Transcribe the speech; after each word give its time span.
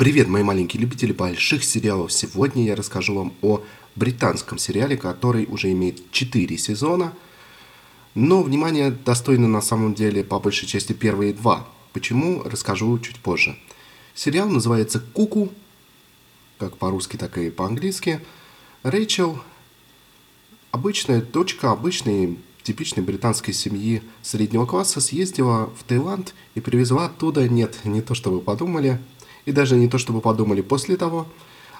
Привет, 0.00 0.28
мои 0.28 0.42
маленькие 0.42 0.80
любители 0.80 1.12
больших 1.12 1.62
сериалов. 1.62 2.10
Сегодня 2.10 2.64
я 2.64 2.74
расскажу 2.74 3.14
вам 3.16 3.34
о 3.42 3.60
британском 3.96 4.56
сериале, 4.56 4.96
который 4.96 5.44
уже 5.44 5.70
имеет 5.72 6.10
4 6.10 6.56
сезона. 6.56 7.12
Но, 8.14 8.42
внимание, 8.42 8.92
достойны 8.92 9.46
на 9.46 9.60
самом 9.60 9.92
деле 9.92 10.24
по 10.24 10.40
большей 10.40 10.66
части 10.66 10.94
первые 10.94 11.34
два. 11.34 11.68
Почему, 11.92 12.42
расскажу 12.44 12.98
чуть 12.98 13.18
позже. 13.18 13.58
Сериал 14.14 14.48
называется 14.48 15.00
«Куку», 15.00 15.52
как 16.56 16.78
по-русски, 16.78 17.18
так 17.18 17.36
и 17.36 17.50
по-английски. 17.50 18.20
Рэйчел– 18.82 19.38
обычная 20.70 21.20
дочка 21.20 21.72
обычной 21.72 22.38
типичной 22.62 23.02
британской 23.02 23.52
семьи 23.52 24.02
среднего 24.22 24.64
класса 24.64 25.02
съездила 25.02 25.66
в 25.78 25.84
Таиланд 25.84 26.32
и 26.54 26.60
привезла 26.60 27.04
оттуда, 27.04 27.46
нет, 27.50 27.80
не 27.84 28.00
то, 28.00 28.14
что 28.14 28.30
вы 28.30 28.40
подумали– 28.40 28.98
и 29.50 29.52
даже 29.52 29.74
не 29.74 29.88
то, 29.88 29.98
чтобы 29.98 30.20
подумали 30.20 30.60
после 30.60 30.96
того, 30.96 31.26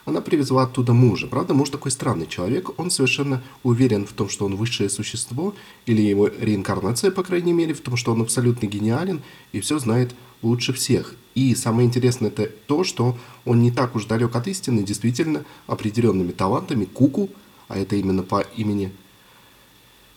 она 0.04 0.20
привезла 0.20 0.64
оттуда 0.64 0.92
мужа. 0.92 1.28
Правда, 1.28 1.54
муж 1.54 1.70
такой 1.70 1.92
странный 1.92 2.26
человек, 2.26 2.70
он 2.80 2.90
совершенно 2.90 3.44
уверен 3.62 4.06
в 4.06 4.12
том, 4.12 4.28
что 4.28 4.44
он 4.44 4.56
высшее 4.56 4.90
существо, 4.90 5.54
или 5.86 6.02
его 6.02 6.26
реинкарнация, 6.26 7.12
по 7.12 7.22
крайней 7.22 7.52
мере, 7.52 7.72
в 7.72 7.80
том, 7.80 7.96
что 7.96 8.12
он 8.12 8.22
абсолютно 8.22 8.66
гениален 8.66 9.22
и 9.52 9.60
все 9.60 9.78
знает 9.78 10.16
лучше 10.42 10.72
всех. 10.72 11.14
И 11.36 11.54
самое 11.54 11.86
интересное 11.86 12.30
это 12.30 12.50
то, 12.66 12.82
что 12.82 13.16
он 13.44 13.62
не 13.62 13.70
так 13.70 13.94
уж 13.94 14.04
далек 14.06 14.34
от 14.34 14.48
истины, 14.48 14.82
действительно, 14.82 15.44
определенными 15.68 16.32
талантами, 16.32 16.86
Куку, 16.86 17.30
а 17.68 17.78
это 17.78 17.94
именно 17.94 18.24
по 18.24 18.40
имени 18.56 18.90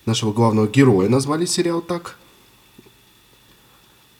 нашего 0.08 0.34
главного 0.34 0.68
героя 0.68 1.08
назвали 1.08 1.46
сериал 1.46 1.82
так, 1.82 2.18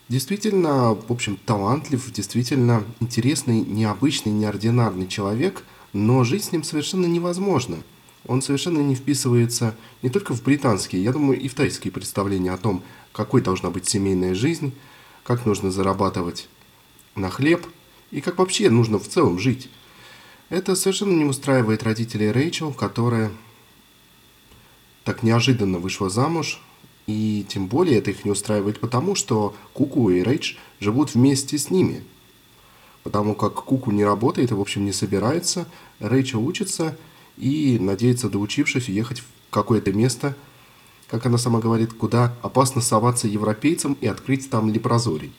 Действительно, 0.10 0.94
в 0.94 1.12
общем, 1.12 1.38
талантлив, 1.38 2.12
действительно 2.12 2.84
интересный, 3.00 3.62
необычный, 3.62 4.32
неординарный 4.32 5.08
человек, 5.08 5.64
но 5.94 6.24
жить 6.24 6.46
с 6.46 6.52
ним 6.52 6.64
совершенно 6.64 7.06
невозможно. 7.06 7.78
Он 8.26 8.42
совершенно 8.42 8.80
не 8.80 8.96
вписывается 8.96 9.76
не 10.02 10.10
только 10.10 10.34
в 10.34 10.44
британские, 10.44 11.04
я 11.04 11.12
думаю, 11.12 11.40
и 11.40 11.48
в 11.48 11.54
тайские 11.54 11.92
представления 11.92 12.52
о 12.52 12.58
том, 12.58 12.84
какой 13.12 13.42
должна 13.42 13.70
быть 13.70 13.88
семейная 13.88 14.34
жизнь, 14.34 14.74
как 15.24 15.46
нужно 15.46 15.72
зарабатывать 15.72 16.50
на 17.16 17.30
хлеб 17.30 17.66
и 18.12 18.22
как 18.22 18.38
вообще 18.40 18.70
нужно 18.70 19.00
в 19.00 19.08
целом 19.08 19.40
жить. 19.40 19.70
Это 20.50 20.76
совершенно 20.76 21.14
не 21.14 21.26
устраивает 21.26 21.84
родителей 21.84 22.32
Рэйчел, 22.32 22.74
которая 22.74 23.32
так 25.04 25.24
неожиданно 25.24 25.80
вышла 25.80 26.10
замуж, 26.10 26.62
и 27.06 27.46
тем 27.50 27.68
более 27.68 27.98
это 27.98 28.12
их 28.12 28.24
не 28.24 28.32
устраивает 28.32 28.80
потому, 28.80 29.16
что 29.16 29.54
Куку 29.74 30.10
и 30.10 30.24
Рейдж 30.24 30.56
живут 30.80 31.14
вместе 31.14 31.58
с 31.58 31.70
ними. 31.70 32.04
Потому 33.04 33.36
как 33.36 33.56
Куку 33.56 33.92
не 33.92 34.06
работает 34.06 34.52
и, 34.52 34.54
в 34.54 34.62
общем, 34.62 34.86
не 34.86 34.94
собирается, 34.94 35.68
Рэйчел 36.00 36.46
учится 36.46 36.98
и 37.38 37.78
надеется, 37.80 38.30
доучившись, 38.30 38.88
уехать 38.88 39.20
в 39.20 39.26
какое-то 39.50 39.92
место, 39.92 40.36
как 41.10 41.26
она 41.26 41.38
сама 41.38 41.60
говорит, 41.60 41.94
куда 41.94 42.36
опасно 42.42 42.82
соваться 42.82 43.28
европейцам 43.28 43.98
и 44.00 44.08
открыть 44.08 44.50
там 44.50 44.70
лепрозорий. 44.70 45.34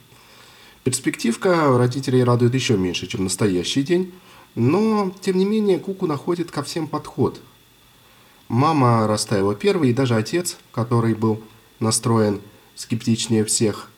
Перспективка 0.85 1.79
родителей 1.79 2.23
радует 2.23 2.55
еще 2.55 2.77
меньше, 2.77 3.07
чем 3.07 3.25
настоящий 3.25 3.83
день, 3.83 4.13
но, 4.55 5.13
тем 5.23 5.39
не 5.39 5.47
менее, 5.47 5.79
Куку 5.79 6.07
находит 6.07 6.51
ко 6.51 6.63
всем 6.63 6.87
подход. 6.87 7.41
Мама 8.49 9.07
растаяла 9.07 9.55
первой, 9.55 9.91
и 9.91 9.95
даже 9.95 10.15
отец, 10.15 10.59
который 10.73 11.15
был 11.15 11.41
настроен 11.85 12.41
скептичнее 12.75 13.45
всех, 13.45 13.91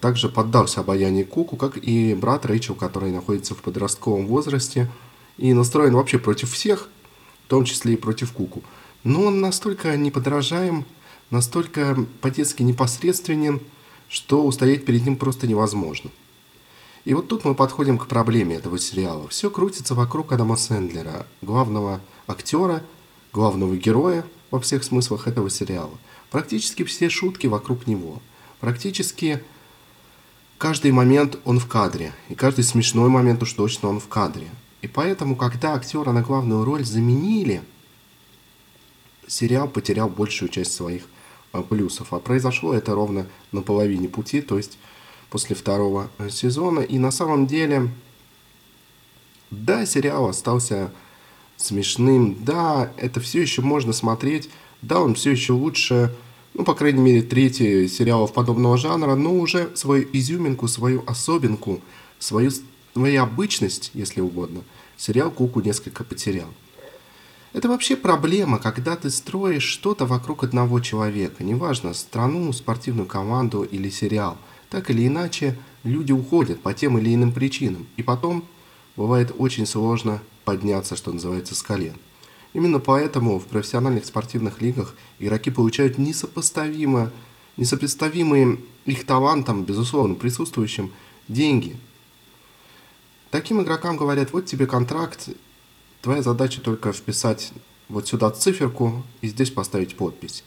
также 0.00 0.28
поддался 0.28 0.80
обаянию 0.80 1.26
Куку, 1.26 1.56
как 1.56 1.76
и 1.76 2.14
брат 2.14 2.46
Рэйчел, 2.46 2.74
который 2.74 3.10
находится 3.10 3.54
в 3.54 3.58
подростковом 3.58 4.26
возрасте 4.26 4.90
и 5.36 5.52
настроен 5.52 5.94
вообще 5.94 6.18
против 6.18 6.52
всех, 6.52 6.88
в 7.44 7.48
том 7.48 7.64
числе 7.64 7.94
и 7.94 7.96
против 7.96 8.32
Куку. 8.32 8.62
Но 9.04 9.24
он 9.24 9.40
настолько 9.40 9.96
неподражаем, 9.96 10.84
настолько 11.30 12.06
по-детски 12.20 12.62
непосредственен, 12.62 13.60
что 14.08 14.44
устоять 14.44 14.84
перед 14.84 15.04
ним 15.04 15.16
просто 15.16 15.46
невозможно. 15.46 16.10
И 17.04 17.14
вот 17.14 17.28
тут 17.28 17.44
мы 17.44 17.54
подходим 17.54 17.98
к 17.98 18.08
проблеме 18.08 18.56
этого 18.56 18.78
сериала. 18.78 19.28
Все 19.28 19.50
крутится 19.50 19.94
вокруг 19.94 20.32
Адама 20.32 20.56
Сэндлера, 20.56 21.26
главного 21.42 22.00
актера, 22.26 22.82
главного 23.32 23.76
героя 23.76 24.24
во 24.50 24.60
всех 24.60 24.84
смыслах 24.84 25.26
этого 25.26 25.50
сериала. 25.50 25.96
Практически 26.30 26.84
все 26.84 27.08
шутки 27.08 27.46
вокруг 27.46 27.86
него. 27.86 28.20
Практически 28.60 29.42
каждый 30.58 30.92
момент 30.92 31.38
он 31.44 31.58
в 31.58 31.68
кадре. 31.68 32.12
И 32.28 32.34
каждый 32.34 32.64
смешной 32.64 33.08
момент 33.08 33.42
уж 33.42 33.52
точно 33.52 33.88
он 33.88 34.00
в 34.00 34.08
кадре. 34.08 34.48
И 34.82 34.88
поэтому, 34.88 35.36
когда 35.36 35.74
актера 35.74 36.12
на 36.12 36.22
главную 36.22 36.64
роль 36.64 36.84
заменили, 36.84 37.62
сериал 39.26 39.68
потерял 39.68 40.08
большую 40.08 40.48
часть 40.48 40.72
своих 40.72 41.04
а, 41.52 41.62
плюсов. 41.62 42.12
А 42.12 42.20
произошло 42.20 42.74
это 42.74 42.94
ровно 42.94 43.26
на 43.52 43.62
половине 43.62 44.08
пути, 44.08 44.40
то 44.40 44.56
есть 44.56 44.78
после 45.30 45.56
второго 45.56 46.10
э, 46.18 46.30
сезона. 46.30 46.80
И 46.80 46.98
на 46.98 47.10
самом 47.10 47.46
деле, 47.46 47.90
да, 49.50 49.86
сериал 49.86 50.28
остался 50.28 50.92
смешным, 51.56 52.36
да, 52.40 52.92
это 52.96 53.20
все 53.20 53.40
еще 53.40 53.62
можно 53.62 53.92
смотреть, 53.92 54.50
да, 54.82 55.00
он 55.00 55.14
все 55.14 55.30
еще 55.30 55.52
лучше, 55.52 56.14
ну, 56.54 56.64
по 56.64 56.74
крайней 56.74 57.00
мере, 57.00 57.22
третий 57.22 57.88
сериалов 57.88 58.32
подобного 58.32 58.76
жанра, 58.76 59.14
но 59.14 59.34
уже 59.34 59.70
свою 59.74 60.06
изюминку, 60.12 60.68
свою 60.68 61.02
особенку, 61.06 61.80
свою, 62.18 62.50
свою 62.92 63.22
обычность, 63.22 63.90
если 63.94 64.20
угодно, 64.20 64.62
сериал 64.96 65.30
Куку 65.30 65.60
несколько 65.60 66.04
потерял. 66.04 66.48
Это 67.52 67.68
вообще 67.68 67.96
проблема, 67.96 68.58
когда 68.58 68.96
ты 68.96 69.08
строишь 69.08 69.62
что-то 69.62 70.04
вокруг 70.04 70.44
одного 70.44 70.80
человека, 70.80 71.42
неважно, 71.42 71.94
страну, 71.94 72.52
спортивную 72.52 73.06
команду 73.06 73.62
или 73.62 73.88
сериал. 73.88 74.36
Так 74.68 74.90
или 74.90 75.06
иначе, 75.06 75.56
люди 75.82 76.12
уходят 76.12 76.60
по 76.60 76.74
тем 76.74 76.98
или 76.98 77.14
иным 77.14 77.32
причинам, 77.32 77.86
и 77.96 78.02
потом 78.02 78.44
бывает 78.96 79.34
очень 79.38 79.66
сложно 79.66 80.22
подняться, 80.44 80.96
что 80.96 81.12
называется, 81.12 81.54
с 81.54 81.62
колен. 81.62 81.96
Именно 82.52 82.78
поэтому 82.78 83.38
в 83.38 83.46
профессиональных 83.46 84.06
спортивных 84.06 84.62
лигах 84.62 84.94
игроки 85.18 85.50
получают 85.50 85.98
несопоставимо, 85.98 87.12
несопоставимые 87.56 88.58
их 88.86 89.04
талантам, 89.04 89.64
безусловно, 89.64 90.14
присутствующим, 90.14 90.90
деньги. 91.28 91.76
Таким 93.30 93.60
игрокам 93.60 93.96
говорят, 93.96 94.32
вот 94.32 94.46
тебе 94.46 94.66
контракт, 94.66 95.28
твоя 96.00 96.22
задача 96.22 96.60
только 96.60 96.92
вписать 96.92 97.52
вот 97.88 98.08
сюда 98.08 98.30
циферку 98.30 99.04
и 99.20 99.28
здесь 99.28 99.50
поставить 99.50 99.96
подпись. 99.96 100.44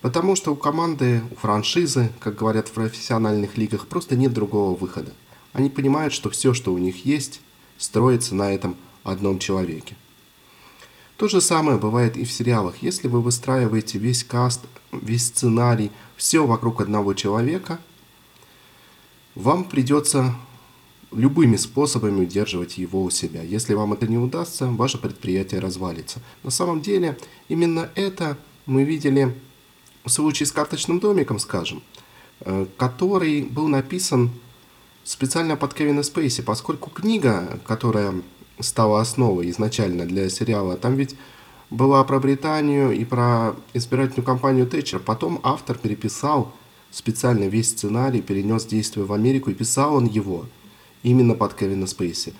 Потому 0.00 0.36
что 0.36 0.52
у 0.52 0.56
команды, 0.56 1.22
у 1.32 1.34
франшизы, 1.34 2.12
как 2.20 2.36
говорят 2.36 2.68
в 2.68 2.72
профессиональных 2.72 3.58
лигах, 3.58 3.88
просто 3.88 4.16
нет 4.16 4.32
другого 4.32 4.76
выхода. 4.76 5.12
Они 5.52 5.68
понимают, 5.68 6.14
что 6.14 6.30
все, 6.30 6.54
что 6.54 6.72
у 6.72 6.78
них 6.78 7.04
есть, 7.04 7.40
строится 7.78 8.34
на 8.34 8.52
этом 8.52 8.76
одном 9.04 9.38
человеке. 9.38 9.96
То 11.16 11.26
же 11.26 11.40
самое 11.40 11.78
бывает 11.78 12.16
и 12.16 12.24
в 12.24 12.30
сериалах. 12.30 12.76
Если 12.82 13.08
вы 13.08 13.20
выстраиваете 13.20 13.98
весь 13.98 14.22
каст, 14.22 14.60
весь 14.92 15.26
сценарий, 15.26 15.90
все 16.16 16.46
вокруг 16.46 16.80
одного 16.80 17.14
человека, 17.14 17.80
вам 19.34 19.64
придется 19.64 20.34
любыми 21.10 21.56
способами 21.56 22.22
удерживать 22.22 22.78
его 22.78 23.02
у 23.02 23.10
себя. 23.10 23.42
Если 23.42 23.74
вам 23.74 23.94
это 23.94 24.06
не 24.06 24.18
удастся, 24.18 24.66
ваше 24.66 24.98
предприятие 24.98 25.60
развалится. 25.60 26.20
На 26.42 26.50
самом 26.50 26.82
деле, 26.82 27.18
именно 27.48 27.90
это 27.94 28.36
мы 28.66 28.84
видели 28.84 29.34
в 30.04 30.10
случае 30.10 30.46
с 30.46 30.52
карточным 30.52 31.00
домиком, 31.00 31.38
скажем, 31.38 31.82
э, 32.40 32.66
который 32.76 33.42
был 33.42 33.68
написан 33.68 34.30
специально 35.08 35.56
под 35.56 35.72
Кевина 35.72 36.02
Спейси, 36.02 36.42
поскольку 36.42 36.90
книга, 36.90 37.58
которая 37.66 38.12
стала 38.60 39.00
основой 39.00 39.48
изначально 39.50 40.04
для 40.04 40.28
сериала. 40.28 40.76
Там 40.76 40.96
ведь 40.96 41.16
была 41.70 42.04
про 42.04 42.20
Британию 42.20 42.92
и 42.92 43.06
про 43.06 43.54
избирательную 43.72 44.26
кампанию 44.26 44.66
Тэтчер. 44.66 44.98
Потом 44.98 45.40
автор 45.42 45.78
переписал 45.78 46.52
специально 46.90 47.44
весь 47.44 47.70
сценарий, 47.70 48.20
перенес 48.20 48.66
действие 48.66 49.06
в 49.06 49.12
Америку 49.14 49.50
и 49.50 49.54
писал 49.54 49.94
он 49.94 50.04
его 50.04 50.44
именно 51.02 51.34
под 51.34 51.54
Кевина 51.54 51.86
Спейси. 51.86 52.34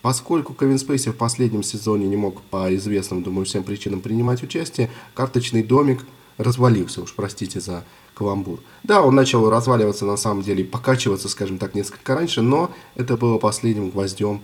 Поскольку 0.00 0.54
Кевин 0.54 0.78
Спейси 0.78 1.08
в 1.08 1.16
последнем 1.16 1.64
сезоне 1.64 2.06
не 2.06 2.16
мог 2.16 2.42
по 2.42 2.72
известным, 2.76 3.24
думаю, 3.24 3.44
всем 3.44 3.64
причинам 3.64 4.00
принимать 4.00 4.42
участие, 4.44 4.88
карточный 5.14 5.64
домик 5.64 6.06
развалился, 6.38 7.02
уж 7.02 7.14
простите 7.14 7.60
за 7.60 7.84
каламбур. 8.14 8.60
Да, 8.82 9.02
он 9.02 9.14
начал 9.14 9.48
разваливаться 9.50 10.04
на 10.06 10.16
самом 10.16 10.42
деле, 10.42 10.64
покачиваться, 10.64 11.28
скажем 11.28 11.58
так, 11.58 11.74
несколько 11.74 12.14
раньше, 12.14 12.42
но 12.42 12.70
это 12.94 13.16
было 13.16 13.38
последним 13.38 13.90
гвоздем 13.90 14.40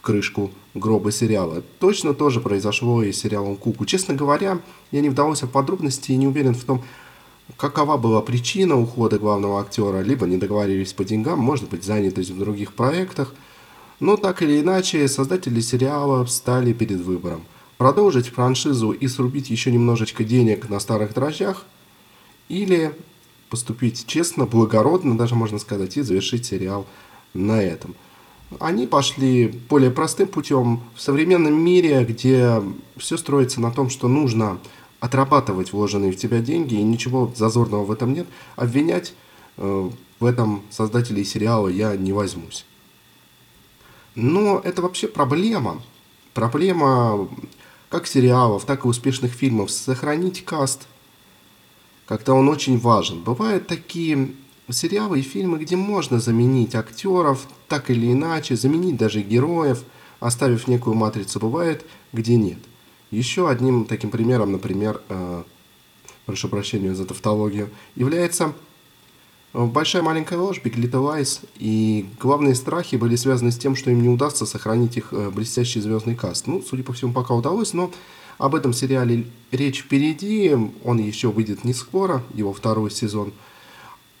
крышку 0.00 0.50
гроба 0.74 1.12
сериала. 1.12 1.62
Точно 1.78 2.14
тоже 2.14 2.40
произошло 2.40 3.02
и 3.02 3.12
с 3.12 3.20
сериалом 3.20 3.56
Куку. 3.56 3.84
Честно 3.84 4.14
говоря, 4.14 4.58
я 4.90 5.00
не 5.00 5.08
вдавался 5.08 5.46
в 5.46 5.50
подробности 5.50 6.12
и 6.12 6.16
не 6.16 6.26
уверен 6.26 6.54
в 6.54 6.64
том, 6.64 6.82
какова 7.56 7.96
была 7.96 8.20
причина 8.22 8.78
ухода 8.80 9.18
главного 9.18 9.60
актера. 9.60 10.00
Либо 10.00 10.26
не 10.26 10.36
договорились 10.36 10.92
по 10.92 11.04
деньгам, 11.04 11.38
может 11.38 11.68
быть, 11.68 11.84
занятость 11.84 12.30
в 12.30 12.38
других 12.38 12.72
проектах. 12.72 13.34
Но 13.98 14.16
так 14.16 14.42
или 14.42 14.60
иначе, 14.60 15.06
создатели 15.08 15.60
сериала 15.60 16.24
встали 16.24 16.72
перед 16.72 17.00
выбором. 17.00 17.42
Продолжить 17.80 18.28
франшизу 18.28 18.90
и 18.90 19.08
срубить 19.08 19.48
еще 19.48 19.72
немножечко 19.72 20.22
денег 20.22 20.68
на 20.68 20.80
старых 20.80 21.14
дрожжах 21.14 21.64
или 22.50 22.94
поступить 23.48 24.06
честно, 24.06 24.44
благородно, 24.44 25.16
даже 25.16 25.34
можно 25.34 25.58
сказать, 25.58 25.96
и 25.96 26.02
завершить 26.02 26.44
сериал 26.44 26.84
на 27.32 27.62
этом. 27.62 27.94
Они 28.58 28.86
пошли 28.86 29.46
более 29.70 29.90
простым 29.90 30.28
путем. 30.28 30.82
В 30.94 31.00
современном 31.00 31.54
мире, 31.54 32.04
где 32.04 32.62
все 32.98 33.16
строится 33.16 33.62
на 33.62 33.70
том, 33.70 33.88
что 33.88 34.08
нужно 34.08 34.58
отрабатывать 35.00 35.72
вложенные 35.72 36.12
в 36.12 36.16
тебя 36.16 36.40
деньги, 36.40 36.74
и 36.74 36.82
ничего 36.82 37.32
зазорного 37.34 37.86
в 37.86 37.92
этом 37.92 38.12
нет, 38.12 38.26
обвинять 38.56 39.14
э, 39.56 39.90
в 40.18 40.24
этом 40.26 40.64
создателей 40.68 41.24
сериала 41.24 41.68
я 41.68 41.96
не 41.96 42.12
возьмусь. 42.12 42.66
Но 44.14 44.60
это 44.62 44.82
вообще 44.82 45.08
проблема. 45.08 45.80
Проблема 46.34 47.26
как 47.90 48.06
сериалов, 48.06 48.64
так 48.64 48.84
и 48.84 48.88
успешных 48.88 49.32
фильмов. 49.32 49.70
Сохранить 49.70 50.44
каст. 50.44 50.86
Как-то 52.06 52.32
он 52.32 52.48
очень 52.48 52.78
важен. 52.78 53.20
Бывают 53.20 53.66
такие 53.66 54.30
сериалы 54.70 55.18
и 55.18 55.22
фильмы, 55.22 55.58
где 55.58 55.76
можно 55.76 56.20
заменить 56.20 56.74
актеров 56.74 57.46
так 57.68 57.90
или 57.90 58.12
иначе, 58.12 58.56
заменить 58.56 58.96
даже 58.96 59.20
героев, 59.20 59.84
оставив 60.20 60.68
некую 60.68 60.94
матрицу. 60.94 61.40
Бывает, 61.40 61.84
где 62.12 62.36
нет. 62.36 62.58
Еще 63.10 63.48
одним 63.50 63.84
таким 63.84 64.10
примером, 64.10 64.52
например, 64.52 65.02
э, 65.08 65.42
прошу 66.26 66.48
прощения 66.48 66.94
за 66.94 67.06
тавтологию, 67.06 67.70
является 67.96 68.54
большая 69.52 70.02
маленькая 70.02 70.38
ложь, 70.38 70.60
Lies, 70.62 71.44
и 71.58 72.06
главные 72.20 72.54
страхи 72.54 72.96
были 72.96 73.16
связаны 73.16 73.50
с 73.50 73.58
тем, 73.58 73.74
что 73.76 73.90
им 73.90 74.02
не 74.02 74.08
удастся 74.08 74.46
сохранить 74.46 74.96
их 74.96 75.12
э, 75.12 75.30
блестящий 75.30 75.80
звездный 75.80 76.14
каст. 76.14 76.46
Ну, 76.46 76.62
судя 76.62 76.82
по 76.82 76.92
всему, 76.92 77.12
пока 77.12 77.34
удалось, 77.34 77.72
но 77.72 77.90
об 78.38 78.54
этом 78.54 78.72
сериале 78.72 79.26
речь 79.50 79.82
впереди, 79.82 80.56
он 80.84 80.98
еще 80.98 81.30
выйдет 81.30 81.64
не 81.64 81.74
скоро, 81.74 82.22
его 82.32 82.52
второй 82.52 82.90
сезон. 82.90 83.32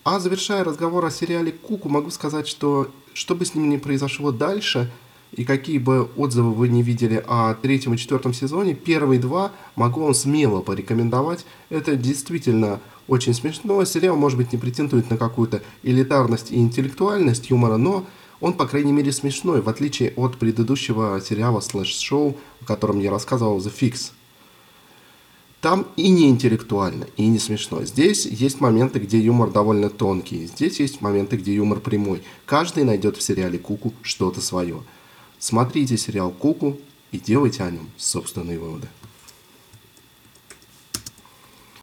А 0.04 0.18
завершая 0.18 0.64
разговор 0.64 1.04
о 1.04 1.10
сериале 1.10 1.52
Куку, 1.52 1.88
могу 1.88 2.10
сказать, 2.10 2.48
что 2.48 2.90
что 3.12 3.34
бы 3.34 3.44
с 3.44 3.54
ним 3.54 3.68
ни 3.70 3.76
произошло 3.76 4.32
дальше, 4.32 4.90
и 5.32 5.44
какие 5.44 5.78
бы 5.78 6.10
отзывы 6.16 6.52
вы 6.52 6.68
не 6.68 6.82
видели 6.82 7.22
о 7.26 7.54
третьем 7.54 7.94
и 7.94 7.98
четвертом 7.98 8.34
сезоне, 8.34 8.74
первые 8.74 9.20
два 9.20 9.52
могу 9.76 10.02
вам 10.02 10.14
смело 10.14 10.60
порекомендовать. 10.60 11.44
Это 11.68 11.96
действительно 11.96 12.80
очень 13.06 13.34
смешно. 13.34 13.84
Сериал, 13.84 14.16
может 14.16 14.38
быть, 14.38 14.52
не 14.52 14.58
претендует 14.58 15.10
на 15.10 15.16
какую-то 15.16 15.62
элитарность 15.82 16.50
и 16.50 16.56
интеллектуальность 16.56 17.50
юмора, 17.50 17.76
но 17.76 18.06
он, 18.40 18.54
по 18.54 18.66
крайней 18.66 18.92
мере, 18.92 19.12
смешной, 19.12 19.60
в 19.60 19.68
отличие 19.68 20.12
от 20.16 20.36
предыдущего 20.36 21.20
сериала 21.20 21.60
слэш-шоу, 21.60 22.36
о 22.60 22.64
котором 22.64 22.98
я 22.98 23.10
рассказывал, 23.10 23.58
The 23.58 23.72
Fix. 23.72 24.12
Там 25.60 25.86
и 25.96 26.08
не 26.08 26.30
интеллектуально, 26.30 27.06
и 27.18 27.26
не 27.26 27.38
смешно. 27.38 27.84
Здесь 27.84 28.24
есть 28.24 28.62
моменты, 28.62 28.98
где 28.98 29.20
юмор 29.20 29.50
довольно 29.50 29.90
тонкий. 29.90 30.46
Здесь 30.46 30.80
есть 30.80 31.02
моменты, 31.02 31.36
где 31.36 31.54
юмор 31.54 31.80
прямой. 31.80 32.22
Каждый 32.46 32.84
найдет 32.84 33.18
в 33.18 33.22
сериале 33.22 33.58
Куку 33.58 33.92
что-то 34.00 34.40
свое. 34.40 34.82
Смотрите 35.40 35.96
сериал 35.96 36.30
Куку 36.30 36.78
и 37.12 37.18
делайте 37.18 37.64
о 37.64 37.70
нем 37.70 37.88
собственные 37.96 38.58
выводы. 38.58 38.88